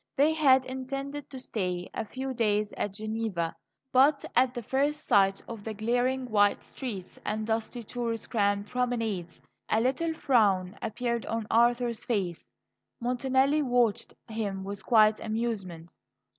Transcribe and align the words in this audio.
They 0.15 0.33
had 0.33 0.65
intended 0.65 1.29
to 1.29 1.37
stay 1.37 1.87
a 1.93 2.03
few 2.05 2.33
days 2.33 2.73
at 2.75 2.95
Geneva; 2.95 3.55
but 3.91 4.25
at 4.35 4.51
the 4.55 4.63
first 4.63 5.05
sight 5.05 5.43
of 5.47 5.63
the 5.63 5.75
glaring 5.75 6.25
white 6.27 6.63
streets 6.63 7.19
and 7.23 7.45
dusty, 7.45 7.83
tourist 7.83 8.31
crammed 8.31 8.65
promenades, 8.67 9.39
a 9.69 9.79
little 9.79 10.15
frown 10.15 10.75
appeared 10.81 11.27
on 11.27 11.45
Arthur's 11.51 12.03
face. 12.03 12.47
Montanelli 12.99 13.61
watched 13.61 14.15
him 14.27 14.63
with 14.63 14.83
quiet 14.83 15.19
amusement. 15.23 15.93